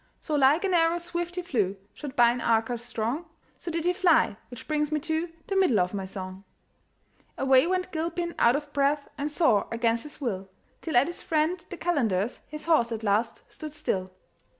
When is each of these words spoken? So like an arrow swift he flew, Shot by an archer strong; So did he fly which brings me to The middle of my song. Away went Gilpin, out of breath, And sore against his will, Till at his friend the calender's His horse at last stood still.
So 0.19 0.33
like 0.33 0.63
an 0.63 0.73
arrow 0.73 0.97
swift 0.97 1.35
he 1.35 1.43
flew, 1.43 1.77
Shot 1.93 2.15
by 2.15 2.31
an 2.31 2.41
archer 2.41 2.75
strong; 2.79 3.25
So 3.59 3.69
did 3.69 3.85
he 3.85 3.93
fly 3.93 4.35
which 4.49 4.67
brings 4.67 4.91
me 4.91 4.99
to 5.01 5.29
The 5.45 5.55
middle 5.55 5.79
of 5.79 5.93
my 5.93 6.05
song. 6.05 6.43
Away 7.37 7.67
went 7.67 7.91
Gilpin, 7.91 8.33
out 8.39 8.55
of 8.55 8.73
breath, 8.73 9.09
And 9.15 9.29
sore 9.29 9.67
against 9.71 10.01
his 10.01 10.19
will, 10.19 10.49
Till 10.81 10.97
at 10.97 11.05
his 11.05 11.21
friend 11.21 11.63
the 11.69 11.77
calender's 11.77 12.39
His 12.47 12.65
horse 12.65 12.91
at 12.91 13.03
last 13.03 13.43
stood 13.47 13.75
still. 13.75 14.11